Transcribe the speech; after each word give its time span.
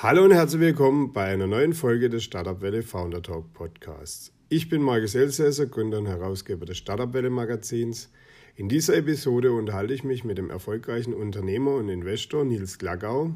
Hallo 0.00 0.22
und 0.22 0.30
herzlich 0.30 0.60
willkommen 0.60 1.12
bei 1.12 1.24
einer 1.24 1.48
neuen 1.48 1.72
Folge 1.72 2.08
des 2.08 2.22
Startup 2.22 2.60
Welle 2.60 2.84
Founder 2.84 3.20
Talk 3.20 3.52
Podcasts. 3.52 4.30
Ich 4.48 4.68
bin 4.68 4.80
Markus 4.80 5.16
Elsässer, 5.16 5.66
Gründer 5.66 5.98
und 5.98 6.06
Herausgeber 6.06 6.66
des 6.66 6.78
Startup 6.78 7.12
Welle 7.12 7.30
Magazins. 7.30 8.08
In 8.54 8.68
dieser 8.68 8.96
Episode 8.96 9.50
unterhalte 9.50 9.92
ich 9.92 10.04
mich 10.04 10.22
mit 10.22 10.38
dem 10.38 10.50
erfolgreichen 10.50 11.12
Unternehmer 11.14 11.74
und 11.74 11.88
Investor 11.88 12.44
Nils 12.44 12.78
Glagau 12.78 13.34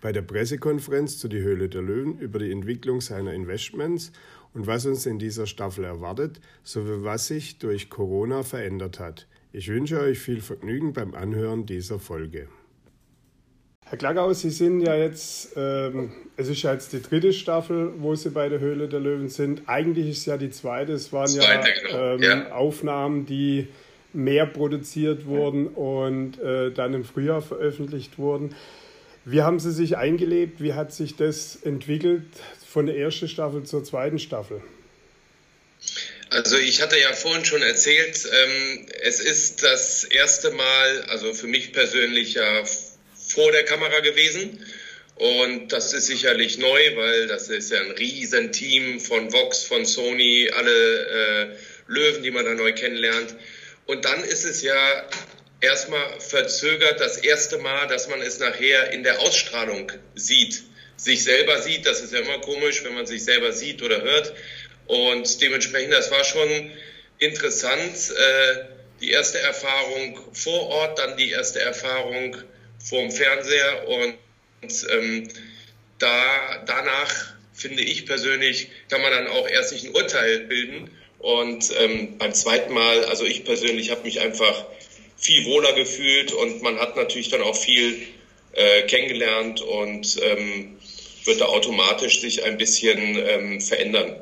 bei 0.00 0.10
der 0.10 0.22
Pressekonferenz 0.22 1.18
zu 1.18 1.28
Die 1.28 1.42
Höhle 1.42 1.68
der 1.68 1.82
Löwen 1.82 2.18
über 2.18 2.38
die 2.38 2.50
Entwicklung 2.50 3.02
seiner 3.02 3.34
Investments 3.34 4.12
und 4.54 4.66
was 4.66 4.86
uns 4.86 5.04
in 5.04 5.18
dieser 5.18 5.44
Staffel 5.46 5.84
erwartet, 5.84 6.40
sowie 6.64 7.04
was 7.04 7.26
sich 7.26 7.58
durch 7.58 7.90
Corona 7.90 8.42
verändert 8.42 8.98
hat. 8.98 9.26
Ich 9.52 9.68
wünsche 9.68 10.00
euch 10.00 10.18
viel 10.18 10.40
Vergnügen 10.40 10.94
beim 10.94 11.14
Anhören 11.14 11.66
dieser 11.66 11.98
Folge. 11.98 12.48
Herr 13.90 13.98
Klagau, 13.98 14.32
Sie 14.32 14.50
sind 14.50 14.82
ja 14.82 14.94
jetzt, 14.94 15.48
ähm, 15.56 16.12
es 16.36 16.46
ist 16.46 16.62
ja 16.62 16.72
jetzt 16.72 16.92
die 16.92 17.02
dritte 17.02 17.32
Staffel, 17.32 17.92
wo 17.96 18.14
Sie 18.14 18.30
bei 18.30 18.48
der 18.48 18.60
Höhle 18.60 18.86
der 18.86 19.00
Löwen 19.00 19.28
sind. 19.28 19.62
Eigentlich 19.66 20.08
ist 20.10 20.18
es 20.18 20.26
ja 20.26 20.36
die 20.36 20.50
zweite. 20.50 20.92
Es 20.92 21.12
waren 21.12 21.26
zweite, 21.26 21.68
ja, 21.68 21.74
genau. 21.88 22.14
ähm, 22.14 22.22
ja, 22.22 22.52
Aufnahmen, 22.52 23.26
die 23.26 23.66
mehr 24.12 24.46
produziert 24.46 25.26
wurden 25.26 25.66
und 25.66 26.40
äh, 26.40 26.70
dann 26.70 26.94
im 26.94 27.04
Frühjahr 27.04 27.42
veröffentlicht 27.42 28.16
wurden. 28.16 28.54
Wie 29.24 29.42
haben 29.42 29.58
Sie 29.58 29.72
sich 29.72 29.96
eingelebt? 29.96 30.62
Wie 30.62 30.74
hat 30.74 30.92
sich 30.92 31.16
das 31.16 31.58
entwickelt 31.64 32.22
von 32.64 32.86
der 32.86 32.96
ersten 32.96 33.26
Staffel 33.26 33.64
zur 33.64 33.82
zweiten 33.82 34.20
Staffel? 34.20 34.62
Also 36.30 36.58
ich 36.58 36.80
hatte 36.80 36.96
ja 36.96 37.12
vorhin 37.12 37.44
schon 37.44 37.62
erzählt, 37.62 38.24
ähm, 38.24 38.86
es 39.02 39.18
ist 39.18 39.64
das 39.64 40.04
erste 40.04 40.52
Mal, 40.52 41.02
also 41.08 41.34
für 41.34 41.48
mich 41.48 41.72
persönlich 41.72 42.34
ja 42.34 42.64
vor 43.32 43.52
der 43.52 43.64
Kamera 43.64 44.00
gewesen. 44.00 44.64
Und 45.16 45.68
das 45.72 45.92
ist 45.92 46.06
sicherlich 46.06 46.58
neu, 46.58 46.96
weil 46.96 47.26
das 47.26 47.50
ist 47.50 47.70
ja 47.70 47.80
ein 47.80 47.90
Riesenteam 47.90 49.00
von 49.00 49.32
Vox, 49.32 49.64
von 49.64 49.84
Sony, 49.84 50.50
alle 50.54 50.70
äh, 50.70 51.56
Löwen, 51.88 52.22
die 52.22 52.30
man 52.30 52.44
da 52.44 52.54
neu 52.54 52.72
kennenlernt. 52.72 53.36
Und 53.86 54.04
dann 54.04 54.24
ist 54.24 54.44
es 54.44 54.62
ja 54.62 55.08
erstmal 55.60 56.20
verzögert 56.20 57.00
das 57.00 57.18
erste 57.18 57.58
Mal, 57.58 57.86
dass 57.88 58.08
man 58.08 58.22
es 58.22 58.38
nachher 58.38 58.92
in 58.92 59.02
der 59.02 59.20
Ausstrahlung 59.20 59.92
sieht, 60.14 60.62
sich 60.96 61.22
selber 61.22 61.60
sieht. 61.60 61.84
Das 61.84 62.00
ist 62.00 62.12
ja 62.14 62.20
immer 62.20 62.40
komisch, 62.40 62.82
wenn 62.84 62.94
man 62.94 63.06
sich 63.06 63.22
selber 63.22 63.52
sieht 63.52 63.82
oder 63.82 64.00
hört. 64.00 64.32
Und 64.86 65.40
dementsprechend, 65.42 65.92
das 65.92 66.10
war 66.10 66.24
schon 66.24 66.72
interessant. 67.18 67.94
Äh, 68.10 68.64
die 69.00 69.10
erste 69.10 69.38
Erfahrung 69.38 70.18
vor 70.32 70.68
Ort, 70.68 70.98
dann 70.98 71.16
die 71.16 71.30
erste 71.30 71.60
Erfahrung 71.60 72.36
vorm 72.82 73.10
Fernseher 73.10 73.88
und 73.88 74.86
ähm, 74.90 75.28
da, 75.98 76.62
danach 76.66 77.34
finde 77.52 77.82
ich 77.82 78.06
persönlich, 78.06 78.68
kann 78.88 79.02
man 79.02 79.12
dann 79.12 79.26
auch 79.28 79.46
erst 79.48 79.70
sich 79.70 79.84
ein 79.84 79.94
Urteil 79.94 80.40
bilden. 80.40 80.90
Und 81.18 81.70
ähm, 81.78 82.16
beim 82.16 82.32
zweiten 82.32 82.72
Mal, 82.72 83.04
also 83.04 83.24
ich 83.24 83.44
persönlich 83.44 83.90
habe 83.90 84.02
mich 84.02 84.20
einfach 84.20 84.64
viel 85.18 85.44
wohler 85.44 85.74
gefühlt 85.74 86.32
und 86.32 86.62
man 86.62 86.78
hat 86.78 86.96
natürlich 86.96 87.28
dann 87.28 87.42
auch 87.42 87.56
viel 87.56 87.98
äh, 88.52 88.82
kennengelernt 88.82 89.60
und 89.60 90.18
ähm, 90.22 90.78
wird 91.26 91.42
da 91.42 91.44
automatisch 91.44 92.20
sich 92.20 92.42
ein 92.44 92.56
bisschen 92.56 93.18
ähm, 93.18 93.60
verändern. 93.60 94.16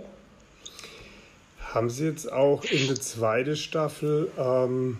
Haben 1.61 1.91
Sie 1.91 2.07
jetzt 2.07 2.33
auch 2.33 2.65
in 2.65 2.89
der 2.89 3.01
zweiten 3.01 3.55
Staffel 3.55 4.33
ähm, 4.37 4.99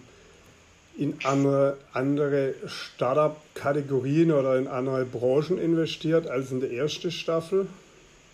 in 0.99 1.17
andere, 1.23 1.79
andere 1.93 2.55
Startup-Kategorien 2.67 4.33
oder 4.33 4.59
in 4.59 4.67
andere 4.67 5.05
Branchen 5.05 5.59
investiert 5.59 6.27
als 6.27 6.51
in 6.51 6.61
der 6.61 6.73
ersten 6.73 7.13
Staffel? 7.13 7.69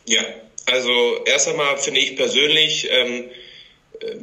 Ja, 0.06 0.22
also 0.64 1.24
erst 1.26 1.48
einmal 1.48 1.76
finde 1.76 2.00
ich 2.00 2.16
persönlich, 2.16 2.88
ähm, 2.90 3.24
äh, 4.00 4.16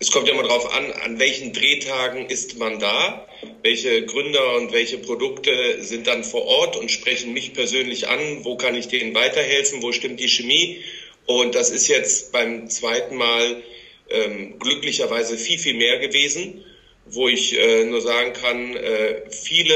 es 0.00 0.10
kommt 0.10 0.26
ja 0.26 0.34
immer 0.34 0.42
darauf 0.42 0.74
an, 0.74 0.90
an 1.04 1.20
welchen 1.20 1.52
Drehtagen 1.52 2.26
ist 2.26 2.58
man 2.58 2.80
da, 2.80 3.26
welche 3.62 4.04
Gründer 4.04 4.56
und 4.56 4.72
welche 4.72 4.98
Produkte 4.98 5.82
sind 5.82 6.08
dann 6.08 6.24
vor 6.24 6.44
Ort 6.44 6.76
und 6.76 6.90
sprechen 6.90 7.32
mich 7.32 7.54
persönlich 7.54 8.08
an, 8.08 8.44
wo 8.44 8.56
kann 8.56 8.74
ich 8.74 8.88
denen 8.88 9.14
weiterhelfen, 9.14 9.82
wo 9.82 9.92
stimmt 9.92 10.18
die 10.18 10.28
Chemie. 10.28 10.80
Und 11.26 11.54
das 11.54 11.70
ist 11.70 11.86
jetzt 11.86 12.32
beim 12.32 12.68
zweiten 12.68 13.14
Mal 13.16 13.62
ähm, 14.10 14.58
glücklicherweise 14.58 15.38
viel, 15.38 15.58
viel 15.58 15.74
mehr 15.74 15.98
gewesen 15.98 16.64
wo 17.06 17.28
ich 17.28 17.58
äh, 17.58 17.84
nur 17.84 18.00
sagen 18.00 18.32
kann, 18.32 18.76
äh, 18.76 19.30
viele 19.30 19.74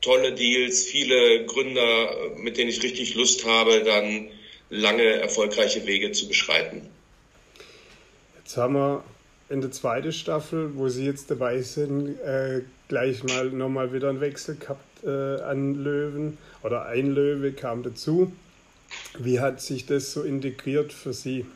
tolle 0.00 0.32
Deals, 0.32 0.84
viele 0.84 1.44
Gründer, 1.46 2.30
mit 2.36 2.56
denen 2.56 2.70
ich 2.70 2.82
richtig 2.82 3.14
Lust 3.14 3.44
habe, 3.44 3.82
dann 3.84 4.28
lange 4.70 5.04
erfolgreiche 5.04 5.86
Wege 5.86 6.12
zu 6.12 6.28
beschreiten. 6.28 6.82
Jetzt 8.36 8.56
haben 8.56 8.74
wir 8.74 9.04
in 9.48 9.60
der 9.60 9.70
zweiten 9.70 10.12
Staffel, 10.12 10.76
wo 10.76 10.88
Sie 10.88 11.06
jetzt 11.06 11.30
dabei 11.30 11.62
sind, 11.62 12.20
äh, 12.20 12.62
gleich 12.88 13.24
mal 13.24 13.46
nochmal 13.50 13.92
wieder 13.92 14.10
einen 14.10 14.20
Wechsel 14.20 14.56
gehabt 14.56 15.04
äh, 15.04 15.40
an 15.42 15.74
Löwen 15.74 16.38
oder 16.62 16.86
ein 16.86 17.14
Löwe 17.14 17.52
kam 17.52 17.82
dazu. 17.82 18.32
Wie 19.18 19.40
hat 19.40 19.60
sich 19.60 19.86
das 19.86 20.12
so 20.12 20.22
integriert 20.22 20.92
für 20.92 21.12
Sie? 21.12 21.46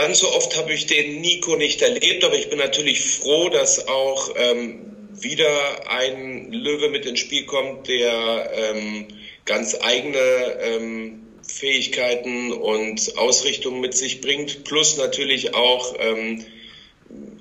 Ganz 0.00 0.20
so 0.20 0.32
oft 0.32 0.56
habe 0.56 0.72
ich 0.72 0.86
den 0.86 1.20
Nico 1.20 1.56
nicht 1.56 1.82
erlebt, 1.82 2.24
aber 2.24 2.34
ich 2.34 2.48
bin 2.48 2.56
natürlich 2.56 3.02
froh, 3.02 3.50
dass 3.50 3.86
auch 3.86 4.30
ähm, 4.34 4.80
wieder 5.12 5.90
ein 5.90 6.50
Löwe 6.50 6.88
mit 6.88 7.04
ins 7.04 7.20
Spiel 7.20 7.44
kommt, 7.44 7.86
der 7.86 8.50
ähm, 8.54 9.08
ganz 9.44 9.76
eigene 9.78 10.56
ähm, 10.62 11.26
Fähigkeiten 11.46 12.50
und 12.50 13.18
Ausrichtungen 13.18 13.82
mit 13.82 13.92
sich 13.92 14.22
bringt, 14.22 14.64
plus 14.64 14.96
natürlich 14.96 15.54
auch 15.54 15.94
ähm, 15.98 16.46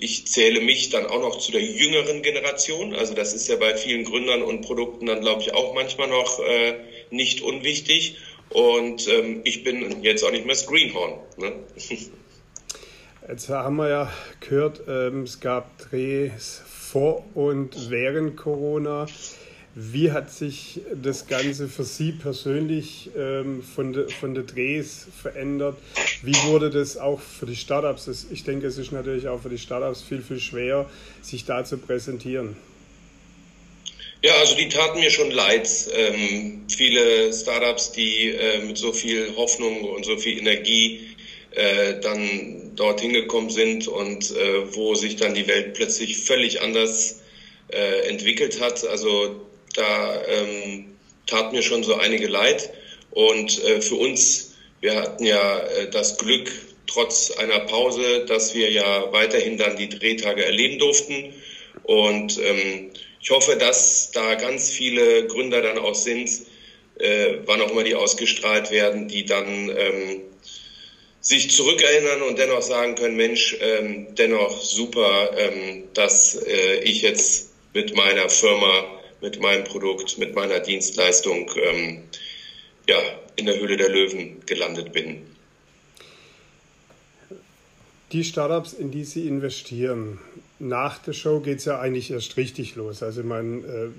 ich 0.02 0.28
zähle 0.28 0.60
mich 0.60 0.90
dann 0.90 1.06
auch 1.06 1.22
noch 1.22 1.38
zu 1.38 1.54
der 1.54 1.62
jüngeren 1.62 2.24
Generation. 2.24 2.94
Also 2.94 3.14
das 3.14 3.34
ist 3.34 3.48
ja 3.48 3.56
bei 3.56 3.78
vielen 3.78 4.04
Gründern 4.04 4.42
und 4.42 4.64
Produkten 4.64 5.06
dann, 5.06 5.22
glaube 5.22 5.44
ich, 5.44 5.54
auch 5.54 5.74
manchmal 5.74 6.10
noch 6.10 6.42
äh, 6.42 6.76
nicht 7.10 7.40
unwichtig. 7.40 8.18
Und 8.50 9.08
ähm, 9.08 9.44
ich 9.46 9.64
bin 9.64 10.04
jetzt 10.04 10.24
auch 10.26 10.32
nicht 10.32 10.46
mehr 10.46 10.56
das 10.56 10.68
Greenhorn. 10.68 11.20
Ne? 11.38 11.54
Jetzt 13.30 13.48
haben 13.50 13.76
wir 13.76 13.90
ja 13.90 14.12
gehört, 14.40 14.82
ähm, 14.88 15.22
es 15.22 15.40
gab 15.40 15.78
Drehs 15.78 16.64
vor 16.66 17.24
und 17.36 17.92
während 17.92 18.36
Corona. 18.36 19.06
Wie 19.76 20.12
hat 20.12 20.32
sich 20.32 20.82
das 20.96 21.28
Ganze 21.28 21.68
für 21.68 21.84
Sie 21.84 22.12
persönlich 22.12 23.12
ähm, 23.16 23.62
von, 23.62 23.94
de, 23.94 24.10
von 24.10 24.34
den 24.34 24.48
Drehs 24.48 25.06
verändert? 25.22 25.78
Wie 26.24 26.34
wurde 26.48 26.72
das 26.72 26.98
auch 26.98 27.20
für 27.20 27.46
die 27.46 27.56
Startups? 27.56 28.26
Ich 28.32 28.46
denke, 28.46 28.66
es 28.66 28.80
ist 28.80 28.92
natürlich 28.92 29.28
auch 29.28 29.44
für 29.44 29.50
die 29.50 29.60
Startups 29.60 30.02
viel, 30.02 30.24
viel 30.24 30.40
schwer, 30.40 30.90
sich 31.22 31.46
da 31.46 31.64
zu 31.64 31.78
präsentieren. 31.78 32.58
Ja, 34.24 34.34
also 34.40 34.56
die 34.56 34.70
taten 34.70 35.00
mir 35.00 35.12
schon 35.12 35.30
leid. 35.30 35.70
Ähm, 35.94 36.64
viele 36.68 37.32
Startups, 37.32 37.92
die 37.92 38.30
äh, 38.30 38.66
mit 38.66 38.80
so 38.80 38.92
viel 38.92 39.36
Hoffnung 39.36 39.84
und 39.84 40.04
so 40.04 40.18
viel 40.18 40.40
Energie 40.40 41.10
äh, 41.52 42.00
dann 42.00 42.76
dorthin 42.76 43.14
gekommen 43.14 43.50
sind 43.50 43.88
und 43.88 44.32
äh, 44.32 44.76
wo 44.76 44.96
sich 44.96 45.16
dann 45.16 45.34
die 45.34 45.48
Welt 45.48 45.74
plötzlich 45.74 46.20
völlig 46.20 46.62
anders 46.62 47.22
äh, 47.72 48.08
entwickelt 48.08 48.60
hat. 48.60 48.86
Also 48.86 49.48
da 49.76 50.24
ähm, 50.26 50.96
tat 51.26 51.52
mir 51.52 51.62
schon 51.62 51.84
so 51.84 51.96
einige 51.96 52.28
leid. 52.28 52.70
Und 53.12 53.64
äh, 53.64 53.82
für 53.82 53.96
uns, 53.96 54.56
wir 54.82 54.96
hatten 54.96 55.26
ja 55.26 55.60
äh, 55.60 55.90
das 55.90 56.18
Glück, 56.18 56.52
trotz 56.88 57.32
einer 57.32 57.60
Pause, 57.60 58.26
dass 58.26 58.54
wir 58.54 58.72
ja 58.72 59.12
weiterhin 59.12 59.58
dann 59.58 59.78
die 59.78 59.90
Drehtage 59.90 60.44
erleben 60.46 60.80
durften. 60.80 61.34
Und 61.84 62.40
ähm, 62.44 62.92
ich 63.22 63.30
hoffe, 63.32 63.56
dass 63.56 64.12
da 64.12 64.36
ganz 64.36 64.70
viele 64.70 65.28
Gründer 65.28 65.62
dann 65.62 65.78
auch 65.78 65.96
sind, 65.96 66.30
äh, 67.00 67.38
wann 67.46 67.62
auch 67.62 67.72
immer 67.72 67.84
die 67.84 67.96
ausgestrahlt 67.96 68.72
werden, 68.72 69.08
die 69.08 69.26
dann 69.26 69.70
ähm, 69.70 70.22
sich 71.22 71.52
zurückerinnern 71.52 72.22
und 72.22 72.38
dennoch 72.40 72.62
sagen 72.62 72.96
können, 72.96 73.16
Mensch, 73.16 73.58
ähm, 73.60 74.08
dennoch 74.16 74.62
super, 74.62 75.32
ähm, 75.38 75.84
dass 75.94 76.36
äh, 76.36 76.80
ich 76.80 77.02
jetzt 77.02 77.52
mit 77.74 77.96
meiner 77.96 78.30
Firma, 78.30 78.86
mit 79.22 79.40
meinem 79.42 79.64
Produkt, 79.66 80.18
mit 80.18 80.34
meiner 80.34 80.60
Dienstleistung 80.60 81.52
ähm, 81.62 82.04
ja, 82.88 82.98
in 83.36 83.46
der 83.46 83.60
Höhle 83.60 83.78
der 83.78 83.90
Löwen 83.90 84.46
gelandet 84.46 84.94
bin. 84.94 85.26
Die 88.12 88.24
Startups, 88.24 88.74
in 88.74 88.90
die 88.90 89.04
Sie 89.04 89.28
investieren, 89.28 90.20
nach 90.60 91.00
der 91.00 91.14
Show 91.14 91.40
geht 91.40 91.60
es 91.60 91.66
ja 91.66 91.80
eigentlich 91.80 92.12
erst 92.12 92.38
richtig 92.38 92.76
los. 92.76 93.02
Also 93.02 93.22
ich 93.22 93.28
meine, 93.28 93.58
äh, 93.60 93.90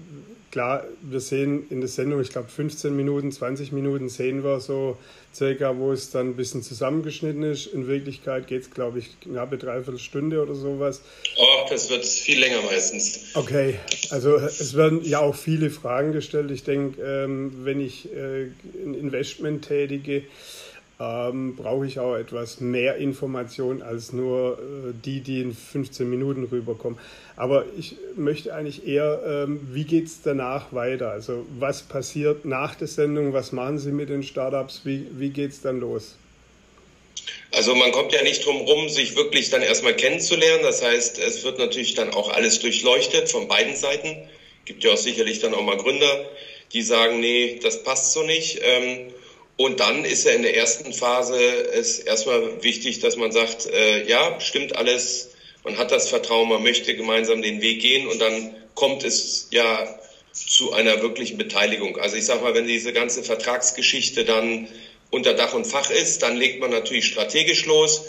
klar, 0.51 0.85
wir 1.03 1.21
sehen 1.21 1.67
in 1.71 1.81
der 1.81 1.89
Sendung, 1.89 2.21
ich 2.21 2.31
glaube 2.31 2.49
15 2.49 2.95
Minuten, 2.95 3.33
20 3.33 3.73
Minuten 3.73 4.09
sehen 4.09 4.45
wir 4.45 4.61
so 4.61 4.99
circa, 5.35 5.77
wo 5.79 5.93
es 5.93 6.11
dann 6.11 6.31
ein 6.31 6.37
bisschen 6.37 6.62
zusammengeschnitten 6.62 7.43
ist. 7.45 7.67
In 7.67 7.87
Wirklichkeit 7.87 8.47
geht 8.47 8.62
es, 8.62 8.71
glaube 8.71 8.99
ich, 8.99 9.21
knappe 9.21 9.59
dreiviertel 9.59 9.99
Stunde 9.99 10.43
oder 10.43 10.55
sowas. 10.55 11.03
Oh, 11.37 11.67
das 11.71 11.89
wird 11.89 12.05
viel 12.05 12.41
länger 12.41 12.63
meistens. 12.63 13.31
Okay, 13.35 13.77
also 14.11 14.37
es 14.37 14.77
werden 14.77 15.03
ja 15.05 15.21
auch 15.21 15.37
viele 15.37 15.71
Fragen 15.71 16.13
gestellt. 16.13 16.51
Ich 16.51 16.65
denke, 16.65 17.01
ähm, 17.03 17.65
wenn 17.65 17.81
ich 17.81 18.13
äh, 18.13 18.49
ein 18.85 18.95
Investment 18.95 19.67
tätige, 19.67 20.25
ähm, 21.00 21.56
brauche 21.56 21.87
ich 21.87 21.99
auch 21.99 22.14
etwas 22.14 22.61
mehr 22.61 22.97
Information 22.97 23.81
als 23.81 24.12
nur 24.12 24.58
äh, 24.58 24.93
die, 25.05 25.20
die 25.20 25.41
in 25.41 25.55
15 25.55 26.08
Minuten 26.08 26.44
rüberkommen. 26.44 26.99
Aber 27.37 27.64
ich 27.79 27.97
möchte 28.17 28.55
eigentlich 28.55 28.87
eher, 28.87 29.23
ähm, 29.26 29.61
wie 29.73 29.85
geht 29.85 30.06
es 30.06 30.20
danach 30.23 30.75
weiter? 30.75 31.11
Also 31.11 31.47
was 31.58 31.82
passiert 31.82 32.44
nach 32.44 32.75
der 32.75 32.87
Sendung? 32.87 33.32
Was 33.32 33.52
machen 33.52 33.79
Sie 33.79 33.93
mit 33.93 34.11
den 34.11 34.23
Startups? 34.23 34.82
Wie, 34.85 35.06
wie 35.12 35.31
geht 35.31 35.52
es 35.52 35.62
dann 35.62 35.81
los? 35.81 36.17
Also 37.53 37.75
man 37.75 37.93
kommt 37.93 38.12
ja 38.12 38.23
nicht 38.23 38.44
drum 38.44 38.58
rum, 38.58 38.88
sich 38.91 39.17
wirklich 39.17 39.49
dann 39.49 39.62
erstmal 39.62 39.94
kennenzulernen. 39.94 40.62
Das 40.62 40.82
heißt, 40.82 41.19
es 41.19 41.44
wird 41.44 41.58
natürlich 41.58 41.94
dann 41.94 42.12
auch 42.12 42.31
alles 42.31 42.61
durchleuchtet 42.61 43.31
von 43.31 43.49
beiden 43.49 43.75
Seiten. 43.75 44.17
Gibt 44.67 44.85
ja 44.85 44.93
auch 44.93 44.99
sicherlich 44.99 45.41
dann 45.41 45.55
auch 45.55 45.62
mal 45.62 45.79
Gründer, 45.79 46.26
die 46.75 46.82
sagen, 46.82 47.20
nee, 47.20 47.58
das 47.62 47.82
passt 47.82 48.12
so 48.12 48.23
nicht. 48.23 48.61
Ähm, 48.62 49.12
und 49.61 49.79
dann 49.79 50.07
ist 50.07 50.25
ja 50.25 50.33
in 50.33 50.41
der 50.41 50.57
ersten 50.57 50.95
Phase 50.95 51.39
es 51.39 51.99
erstmal 51.99 52.62
wichtig, 52.62 53.01
dass 53.01 53.17
man 53.17 53.31
sagt, 53.31 53.67
äh, 53.67 54.09
ja, 54.09 54.41
stimmt 54.41 54.75
alles, 54.75 55.33
man 55.65 55.77
hat 55.77 55.91
das 55.91 56.09
Vertrauen, 56.09 56.49
man 56.49 56.62
möchte 56.62 56.95
gemeinsam 56.95 57.43
den 57.43 57.61
Weg 57.61 57.83
gehen 57.83 58.07
und 58.07 58.23
dann 58.23 58.57
kommt 58.75 59.05
es 59.05 59.49
ja 59.51 59.99
zu 60.33 60.73
einer 60.73 61.03
wirklichen 61.03 61.37
Beteiligung. 61.37 61.99
Also 61.99 62.17
ich 62.17 62.25
sage 62.25 62.41
mal, 62.41 62.55
wenn 62.55 62.67
diese 62.67 62.95
ganze 62.95 63.23
Vertragsgeschichte 63.23 64.25
dann 64.25 64.67
unter 65.11 65.35
Dach 65.35 65.53
und 65.53 65.67
Fach 65.67 65.91
ist, 65.91 66.23
dann 66.23 66.39
legt 66.39 66.59
man 66.59 66.71
natürlich 66.71 67.05
strategisch 67.05 67.67
los, 67.67 68.06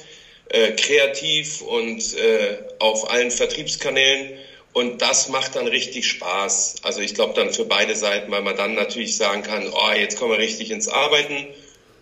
äh, 0.48 0.72
kreativ 0.72 1.62
und 1.62 2.14
äh, 2.14 2.60
auf 2.80 3.10
allen 3.10 3.30
Vertriebskanälen 3.30 4.38
und 4.74 5.02
das 5.02 5.28
macht 5.28 5.56
dann 5.56 5.68
richtig 5.68 6.08
Spaß. 6.08 6.76
Also 6.82 7.02
ich 7.02 7.14
glaube 7.14 7.34
dann 7.34 7.54
für 7.54 7.66
beide 7.66 7.96
Seiten, 7.96 8.32
weil 8.32 8.42
man 8.42 8.56
dann 8.56 8.74
natürlich 8.74 9.18
sagen 9.18 9.44
kann, 9.44 9.70
oh, 9.74 9.92
jetzt 9.92 10.18
kommen 10.18 10.32
wir 10.32 10.40
richtig 10.40 10.72
ins 10.72 10.88
Arbeiten. 10.88 11.48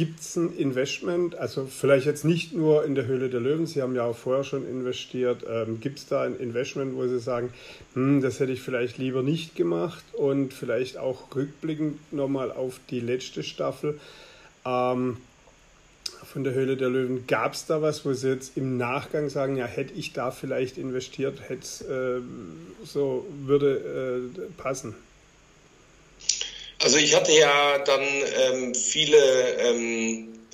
Gibt 0.00 0.20
es 0.20 0.34
ein 0.34 0.56
Investment, 0.56 1.34
also 1.34 1.66
vielleicht 1.66 2.06
jetzt 2.06 2.24
nicht 2.24 2.54
nur 2.54 2.86
in 2.86 2.94
der 2.94 3.04
Höhle 3.04 3.28
der 3.28 3.40
Löwen, 3.40 3.66
Sie 3.66 3.82
haben 3.82 3.94
ja 3.94 4.04
auch 4.04 4.16
vorher 4.16 4.44
schon 4.44 4.66
investiert, 4.66 5.44
ähm, 5.46 5.78
gibt 5.78 5.98
es 5.98 6.06
da 6.06 6.22
ein 6.22 6.38
Investment, 6.38 6.96
wo 6.96 7.06
Sie 7.06 7.18
sagen, 7.18 7.52
hm, 7.92 8.22
das 8.22 8.40
hätte 8.40 8.52
ich 8.52 8.62
vielleicht 8.62 8.96
lieber 8.96 9.22
nicht 9.22 9.56
gemacht? 9.56 10.02
Und 10.14 10.54
vielleicht 10.54 10.96
auch 10.96 11.36
rückblickend 11.36 12.14
nochmal 12.14 12.50
auf 12.50 12.80
die 12.88 13.00
letzte 13.00 13.42
Staffel 13.42 14.00
ähm, 14.64 15.18
von 16.24 16.44
der 16.44 16.54
Höhle 16.54 16.78
der 16.78 16.88
Löwen, 16.88 17.26
gab 17.26 17.52
es 17.52 17.66
da 17.66 17.82
was, 17.82 18.02
wo 18.06 18.14
Sie 18.14 18.30
jetzt 18.30 18.56
im 18.56 18.78
Nachgang 18.78 19.28
sagen, 19.28 19.58
ja, 19.58 19.66
hätte 19.66 19.92
ich 19.92 20.14
da 20.14 20.30
vielleicht 20.30 20.78
investiert, 20.78 21.42
hätte 21.46 21.60
es 21.62 21.82
äh, 21.82 22.20
so, 22.86 23.26
würde 23.44 24.30
äh, 24.32 24.40
passen? 24.56 24.94
Also 26.80 26.96
ich 26.96 27.14
hatte 27.14 27.32
ja 27.32 27.76
dann 27.78 28.24
ähm, 28.34 28.74
viele 28.74 29.54
ähm, 29.58 30.46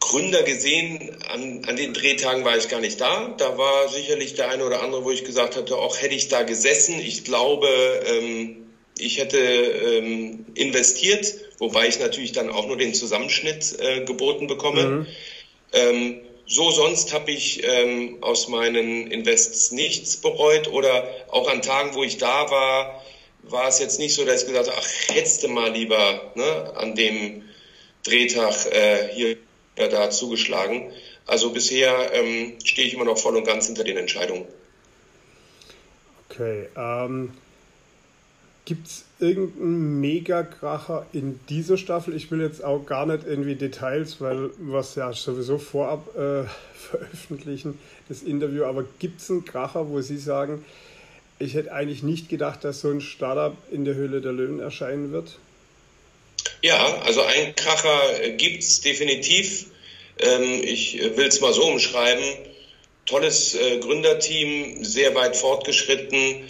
Gründer 0.00 0.42
gesehen, 0.42 1.22
an, 1.28 1.62
an 1.66 1.76
den 1.76 1.94
Drehtagen 1.94 2.44
war 2.44 2.56
ich 2.56 2.68
gar 2.68 2.80
nicht 2.80 3.00
da. 3.00 3.32
Da 3.38 3.56
war 3.56 3.88
sicherlich 3.88 4.34
der 4.34 4.48
eine 4.48 4.66
oder 4.66 4.82
andere, 4.82 5.04
wo 5.04 5.12
ich 5.12 5.22
gesagt 5.22 5.54
hatte, 5.54 5.76
auch 5.76 6.00
hätte 6.00 6.14
ich 6.14 6.26
da 6.26 6.42
gesessen. 6.42 6.98
Ich 6.98 7.22
glaube, 7.22 8.02
ähm, 8.04 8.72
ich 8.98 9.18
hätte 9.18 9.38
ähm, 9.38 10.46
investiert, 10.54 11.32
wobei 11.58 11.86
ich 11.86 12.00
natürlich 12.00 12.32
dann 12.32 12.50
auch 12.50 12.66
nur 12.66 12.76
den 12.76 12.92
Zusammenschnitt 12.92 13.78
äh, 13.78 14.00
geboten 14.00 14.48
bekomme. 14.48 14.84
Mhm. 14.84 15.06
Ähm, 15.72 16.20
so 16.48 16.72
sonst 16.72 17.12
habe 17.12 17.30
ich 17.30 17.62
ähm, 17.62 18.18
aus 18.20 18.48
meinen 18.48 19.06
Invests 19.06 19.70
nichts 19.70 20.16
bereut 20.16 20.66
oder 20.66 21.08
auch 21.28 21.46
an 21.46 21.62
Tagen, 21.62 21.94
wo 21.94 22.02
ich 22.02 22.18
da 22.18 22.50
war, 22.50 23.04
war 23.42 23.68
es 23.68 23.78
jetzt 23.78 23.98
nicht 23.98 24.14
so, 24.14 24.24
dass 24.24 24.42
ich 24.42 24.48
gesagt 24.48 24.68
habe, 24.68 24.78
ach, 24.80 25.14
hättest 25.14 25.42
du 25.42 25.48
mal 25.48 25.70
lieber 25.72 26.32
ne, 26.34 26.72
an 26.76 26.94
dem 26.94 27.42
Drehtag 28.04 28.66
äh, 28.72 29.08
hier 29.12 29.36
oder 29.76 29.88
da 29.88 30.10
zugeschlagen. 30.10 30.92
Also 31.26 31.50
bisher 31.50 32.12
ähm, 32.12 32.54
stehe 32.64 32.86
ich 32.86 32.94
immer 32.94 33.04
noch 33.04 33.18
voll 33.18 33.36
und 33.36 33.46
ganz 33.46 33.66
hinter 33.66 33.84
den 33.84 33.96
Entscheidungen. 33.96 34.46
Okay. 36.28 36.68
Ähm, 36.76 37.32
Gibt 38.64 38.86
es 38.86 39.04
irgendeinen 39.18 40.00
Megakracher 40.00 41.06
in 41.12 41.40
dieser 41.48 41.76
Staffel? 41.76 42.14
Ich 42.14 42.30
will 42.30 42.40
jetzt 42.40 42.62
auch 42.62 42.86
gar 42.86 43.06
nicht 43.06 43.26
irgendwie 43.26 43.56
Details, 43.56 44.20
weil 44.20 44.50
was 44.58 44.94
ja 44.94 45.12
sowieso 45.12 45.58
vorab 45.58 46.16
äh, 46.16 46.44
veröffentlichen, 46.74 47.78
das 48.08 48.22
Interview, 48.22 48.64
aber 48.64 48.84
gibt 48.98 49.20
es 49.20 49.30
einen 49.30 49.44
Kracher, 49.44 49.88
wo 49.88 50.00
Sie 50.00 50.18
sagen, 50.18 50.64
ich 51.38 51.54
hätte 51.54 51.72
eigentlich 51.72 52.02
nicht 52.02 52.28
gedacht, 52.28 52.64
dass 52.64 52.80
so 52.80 52.90
ein 52.90 53.00
Startup 53.00 53.56
in 53.70 53.84
der 53.84 53.94
Höhle 53.94 54.20
der 54.20 54.32
Löwen 54.32 54.60
erscheinen 54.60 55.12
wird. 55.12 55.38
Ja, 56.62 57.00
also 57.02 57.22
ein 57.22 57.54
Kracher 57.56 58.30
gibt 58.36 58.62
es 58.62 58.80
definitiv. 58.80 59.66
Ähm, 60.18 60.62
ich 60.62 61.00
will 61.16 61.26
es 61.26 61.40
mal 61.40 61.52
so 61.52 61.64
umschreiben. 61.64 62.24
Tolles 63.06 63.54
äh, 63.54 63.78
Gründerteam, 63.80 64.84
sehr 64.84 65.14
weit 65.14 65.36
fortgeschritten, 65.36 66.44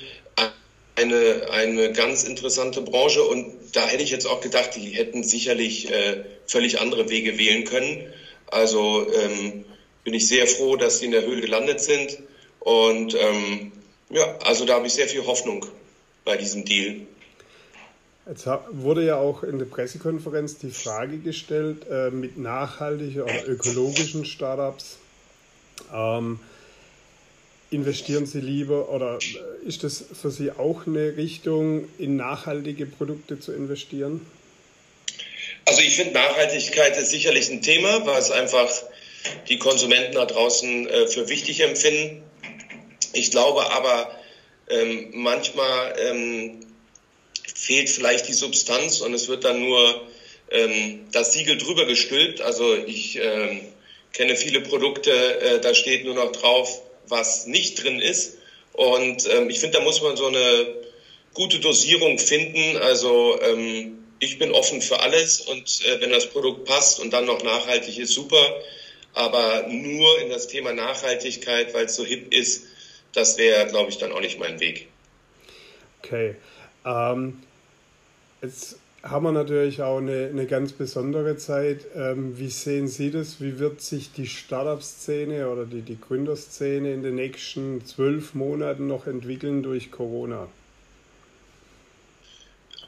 eine, 0.94 1.50
eine 1.50 1.92
ganz 1.92 2.24
interessante 2.24 2.82
Branche 2.82 3.22
und 3.22 3.54
da 3.72 3.86
hätte 3.86 4.02
ich 4.02 4.10
jetzt 4.10 4.26
auch 4.26 4.40
gedacht, 4.40 4.76
die 4.76 4.90
hätten 4.90 5.24
sicherlich 5.24 5.90
äh, 5.90 6.24
völlig 6.46 6.80
andere 6.80 7.08
Wege 7.08 7.38
wählen 7.38 7.64
können. 7.64 8.12
Also 8.48 9.06
ähm, 9.10 9.64
bin 10.04 10.14
ich 10.14 10.28
sehr 10.28 10.46
froh, 10.46 10.76
dass 10.76 10.98
sie 10.98 11.06
in 11.06 11.12
der 11.12 11.24
Höhle 11.24 11.40
gelandet 11.40 11.80
sind 11.80 12.18
und 12.60 13.14
ähm, 13.14 13.72
ja, 14.12 14.38
also 14.44 14.64
da 14.64 14.74
habe 14.74 14.86
ich 14.86 14.92
sehr 14.92 15.08
viel 15.08 15.26
Hoffnung 15.26 15.66
bei 16.24 16.36
diesem 16.36 16.64
Deal. 16.64 17.00
Jetzt 18.28 18.46
wurde 18.70 19.04
ja 19.04 19.16
auch 19.16 19.42
in 19.42 19.58
der 19.58 19.66
Pressekonferenz 19.66 20.58
die 20.58 20.70
Frage 20.70 21.18
gestellt 21.18 21.86
äh, 21.90 22.10
mit 22.10 22.38
nachhaltigen 22.38 23.22
oder 23.22 23.48
ökologischen 23.48 24.24
Startups. 24.24 24.98
Ähm, 25.92 26.38
investieren 27.70 28.26
Sie 28.26 28.40
lieber 28.40 28.90
oder 28.90 29.18
äh, 29.18 29.66
ist 29.66 29.82
das 29.82 30.04
für 30.20 30.30
Sie 30.30 30.52
auch 30.52 30.86
eine 30.86 31.16
Richtung, 31.16 31.88
in 31.98 32.16
nachhaltige 32.16 32.86
Produkte 32.86 33.40
zu 33.40 33.52
investieren? 33.52 34.24
Also 35.64 35.80
ich 35.80 35.96
finde, 35.96 36.14
Nachhaltigkeit 36.14 36.96
ist 36.96 37.10
sicherlich 37.10 37.50
ein 37.50 37.62
Thema, 37.62 38.06
was 38.06 38.30
einfach 38.30 38.70
die 39.48 39.58
Konsumenten 39.58 40.14
da 40.14 40.26
draußen 40.26 40.86
äh, 40.86 41.06
für 41.08 41.28
wichtig 41.28 41.60
empfinden. 41.60 42.22
Ich 43.12 43.30
glaube 43.30 43.70
aber, 43.70 44.18
ähm, 44.68 45.10
manchmal 45.12 45.94
ähm, 45.98 46.66
fehlt 47.54 47.90
vielleicht 47.90 48.28
die 48.28 48.32
Substanz 48.32 49.00
und 49.00 49.12
es 49.14 49.28
wird 49.28 49.44
dann 49.44 49.60
nur 49.60 50.06
ähm, 50.50 51.06
das 51.12 51.32
Siegel 51.32 51.58
drüber 51.58 51.84
gestülpt. 51.84 52.40
Also 52.40 52.74
ich 52.74 53.16
ähm, 53.16 53.62
kenne 54.12 54.36
viele 54.36 54.60
Produkte, 54.60 55.40
äh, 55.40 55.60
da 55.60 55.74
steht 55.74 56.04
nur 56.04 56.14
noch 56.14 56.32
drauf, 56.32 56.82
was 57.06 57.46
nicht 57.46 57.82
drin 57.82 58.00
ist. 58.00 58.38
Und 58.72 59.28
ähm, 59.30 59.50
ich 59.50 59.58
finde, 59.58 59.78
da 59.78 59.84
muss 59.84 60.00
man 60.00 60.16
so 60.16 60.26
eine 60.26 60.74
gute 61.34 61.58
Dosierung 61.58 62.18
finden. 62.18 62.76
Also 62.76 63.38
ähm, 63.42 64.04
ich 64.18 64.38
bin 64.38 64.52
offen 64.52 64.80
für 64.80 65.00
alles 65.00 65.40
und 65.40 65.84
äh, 65.84 66.00
wenn 66.00 66.10
das 66.10 66.26
Produkt 66.26 66.64
passt 66.64 67.00
und 67.00 67.10
dann 67.10 67.26
noch 67.26 67.42
nachhaltig 67.42 67.98
ist, 67.98 68.12
super. 68.12 68.62
Aber 69.14 69.66
nur 69.68 70.20
in 70.20 70.30
das 70.30 70.46
Thema 70.46 70.72
Nachhaltigkeit, 70.72 71.74
weil 71.74 71.86
es 71.86 71.96
so 71.96 72.04
hip 72.04 72.32
ist, 72.32 72.64
das 73.12 73.38
wäre, 73.38 73.66
glaube 73.66 73.90
ich, 73.90 73.98
dann 73.98 74.12
auch 74.12 74.20
nicht 74.20 74.38
mein 74.38 74.60
Weg. 74.60 74.88
Okay. 76.02 76.36
Ähm, 76.84 77.42
jetzt 78.40 78.76
haben 79.02 79.24
wir 79.24 79.32
natürlich 79.32 79.82
auch 79.82 79.98
eine, 79.98 80.28
eine 80.32 80.46
ganz 80.46 80.72
besondere 80.72 81.36
Zeit. 81.36 81.80
Ähm, 81.96 82.38
wie 82.38 82.48
sehen 82.48 82.88
Sie 82.88 83.10
das? 83.10 83.40
Wie 83.40 83.58
wird 83.58 83.80
sich 83.80 84.12
die 84.12 84.26
Startup-Szene 84.26 85.48
oder 85.48 85.64
die, 85.64 85.82
die 85.82 86.00
Gründerszene 86.00 86.92
in 86.92 87.02
den 87.02 87.16
nächsten 87.16 87.84
zwölf 87.84 88.34
Monaten 88.34 88.86
noch 88.86 89.06
entwickeln 89.06 89.62
durch 89.62 89.90
Corona? 89.90 90.48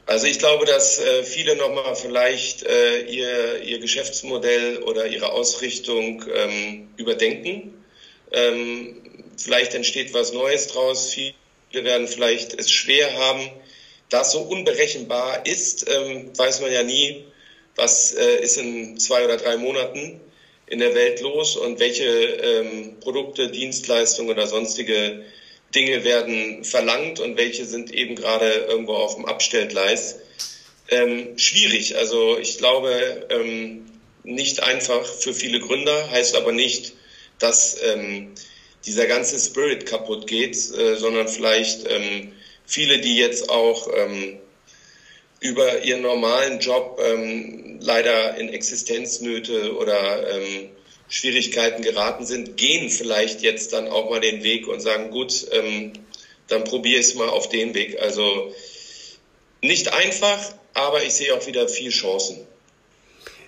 Also 0.07 0.27
ich 0.27 0.39
glaube, 0.39 0.65
dass 0.65 0.99
äh, 0.99 1.23
viele 1.23 1.55
nochmal 1.55 1.95
vielleicht 1.95 2.63
äh, 2.63 3.01
ihr, 3.05 3.61
ihr 3.63 3.79
Geschäftsmodell 3.79 4.83
oder 4.83 5.07
ihre 5.07 5.31
Ausrichtung 5.31 6.23
ähm, 6.33 6.89
überdenken. 6.95 7.73
Ähm, 8.31 8.95
vielleicht 9.37 9.73
entsteht 9.73 10.13
was 10.13 10.33
Neues 10.33 10.67
draus. 10.67 11.13
Viele 11.13 11.33
werden 11.71 12.07
vielleicht 12.07 12.53
es 12.53 12.71
schwer 12.71 13.17
haben, 13.17 13.49
das 14.09 14.31
so 14.31 14.39
unberechenbar 14.39 15.45
ist, 15.45 15.89
ähm, 15.89 16.37
weiß 16.37 16.61
man 16.61 16.71
ja 16.71 16.83
nie, 16.83 17.25
was 17.75 18.13
äh, 18.13 18.41
ist 18.41 18.57
in 18.57 18.97
zwei 18.99 19.25
oder 19.25 19.37
drei 19.37 19.57
Monaten 19.57 20.21
in 20.67 20.79
der 20.79 20.95
Welt 20.95 21.21
los 21.21 21.55
und 21.55 21.79
welche 21.79 22.05
ähm, 22.05 22.99
Produkte, 22.99 23.49
Dienstleistungen 23.49 24.31
oder 24.31 24.47
sonstige 24.47 25.25
Dinge 25.73 26.03
werden 26.03 26.63
verlangt 26.63 27.19
und 27.19 27.37
welche 27.37 27.65
sind 27.65 27.93
eben 27.93 28.15
gerade 28.15 28.49
irgendwo 28.69 28.93
auf 28.93 29.15
dem 29.15 29.25
Abstellgleis. 29.25 30.19
Ähm, 30.89 31.37
schwierig. 31.37 31.97
Also 31.97 32.37
ich 32.37 32.57
glaube, 32.57 33.27
ähm, 33.29 33.85
nicht 34.23 34.63
einfach 34.63 35.05
für 35.05 35.33
viele 35.33 35.59
Gründer, 35.59 36.09
heißt 36.09 36.35
aber 36.35 36.51
nicht, 36.51 36.93
dass 37.39 37.77
ähm, 37.83 38.33
dieser 38.85 39.07
ganze 39.07 39.39
Spirit 39.39 39.85
kaputt 39.85 40.27
geht, 40.27 40.55
äh, 40.55 40.95
sondern 40.95 41.27
vielleicht 41.27 41.87
ähm, 41.89 42.33
viele, 42.65 42.99
die 42.99 43.17
jetzt 43.17 43.49
auch 43.49 43.89
ähm, 43.93 44.37
über 45.39 45.83
ihren 45.83 46.01
normalen 46.01 46.59
Job 46.59 46.99
ähm, 47.03 47.79
leider 47.81 48.37
in 48.37 48.49
Existenznöte 48.49 49.75
oder 49.75 50.29
ähm, 50.31 50.69
Schwierigkeiten 51.07 51.83
geraten 51.83 52.25
sind, 52.25 52.57
gehen 52.57 52.89
vielleicht 52.89 53.41
jetzt 53.41 53.73
dann 53.73 53.87
auch 53.87 54.09
mal 54.09 54.21
den 54.21 54.43
Weg 54.43 54.67
und 54.67 54.81
sagen, 54.81 55.11
gut, 55.11 55.47
ähm, 55.51 55.93
dann 56.47 56.63
probiere 56.63 56.99
ich 56.99 57.07
es 57.07 57.15
mal 57.15 57.29
auf 57.29 57.49
den 57.49 57.73
Weg. 57.73 57.99
Also 58.01 58.53
nicht 59.61 59.93
einfach, 59.93 60.39
aber 60.73 61.03
ich 61.03 61.13
sehe 61.13 61.33
auch 61.33 61.45
wieder 61.47 61.67
viel 61.67 61.91
Chancen. 61.91 62.45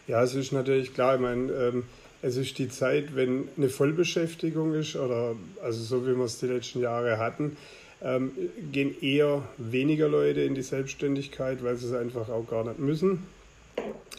Ja, 0.08 0.24
es 0.24 0.34
ist 0.36 0.52
natürlich 0.52 0.94
klar, 0.94 1.16
ich 1.16 1.22
meine, 1.22 1.52
ähm, 1.52 1.84
es 2.22 2.38
ist 2.38 2.58
die 2.58 2.70
Zeit, 2.70 3.16
wenn 3.16 3.48
eine 3.58 3.70
Vollbeschäftigung 3.70 4.74
ist 4.74 4.96
oder 4.96 5.36
also 5.62 5.84
so 5.84 6.08
wie 6.08 6.16
wir 6.16 6.26
es 6.26 6.40
die 6.40 6.48
letzten 6.48 6.82
Jahre 6.82 7.18
hatten, 7.18 7.58
ähm, 8.02 8.32
gehen 8.72 8.96
eher 9.02 9.44
weniger 9.58 10.08
Leute 10.08 10.42
in 10.42 10.56
die 10.56 10.62
Selbstständigkeit, 10.62 11.64
weil 11.64 11.78
sie 11.78 11.88
es 11.88 11.94
einfach 11.94 12.30
auch 12.30 12.48
gar 12.48 12.64
nicht 12.64 12.80
müssen. 12.80 13.24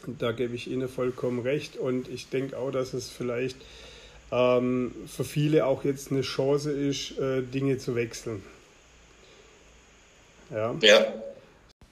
Da 0.06 0.32
gebe 0.32 0.54
ich 0.54 0.70
Ihnen 0.70 0.88
vollkommen 0.88 1.40
recht 1.40 1.76
und 1.76 2.08
ich 2.08 2.28
denke 2.28 2.56
auch, 2.56 2.70
dass 2.70 2.94
es 2.94 3.10
vielleicht 3.10 3.56
ähm, 4.30 4.92
für 5.06 5.24
viele 5.24 5.66
auch 5.66 5.84
jetzt 5.84 6.10
eine 6.10 6.22
Chance 6.22 6.70
ist, 6.70 7.18
äh, 7.18 7.42
Dinge 7.42 7.78
zu 7.78 7.94
wechseln. 7.94 8.42
Ja. 10.50 10.74
ja. 10.80 11.06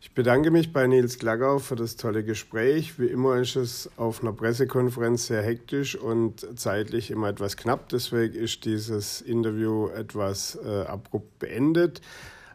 Ich 0.06 0.14
bedanke 0.14 0.52
mich 0.52 0.72
bei 0.72 0.86
Nils 0.86 1.18
Glagau 1.18 1.58
für 1.58 1.75
das 1.75 1.96
tolle 1.96 2.22
Gespräch. 2.22 2.98
Wie 2.98 3.08
immer 3.08 3.38
ist 3.38 3.56
es 3.56 3.90
auf 3.96 4.22
einer 4.22 4.32
Pressekonferenz 4.32 5.26
sehr 5.26 5.42
hektisch 5.42 5.96
und 5.96 6.46
zeitlich 6.58 7.10
immer 7.10 7.28
etwas 7.28 7.56
knapp. 7.56 7.88
Deswegen 7.88 8.32
ist 8.34 8.64
dieses 8.64 9.20
Interview 9.20 9.88
etwas 9.88 10.58
äh, 10.64 10.82
abrupt 10.82 11.40
beendet. 11.40 12.02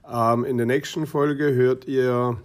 Ähm, 0.10 0.46
in 0.46 0.56
der 0.58 0.66
nächsten 0.66 1.06
Folge 1.06 1.54
hört 1.54 1.86
ihr 1.90 2.38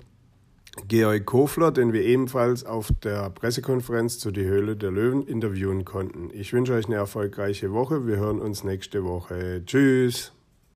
Georg 0.88 1.24
Kofler, 1.24 1.70
den 1.70 1.92
wir 1.92 2.02
ebenfalls 2.02 2.66
auf 2.66 2.88
der 3.04 3.30
Pressekonferenz 3.30 4.18
zu 4.18 4.32
Die 4.32 4.44
Höhle 4.44 4.76
der 4.76 4.90
Löwen 4.90 5.24
interviewen 5.24 5.84
konnten. 5.84 6.30
Ich 6.34 6.52
wünsche 6.52 6.74
euch 6.74 6.86
eine 6.86 6.96
erfolgreiche 6.96 7.72
Woche. 7.72 8.08
Wir 8.08 8.16
hören 8.16 8.40
uns 8.40 8.64
nächste 8.64 9.04
Woche. 9.04 9.62
Tschüss. 9.64 10.35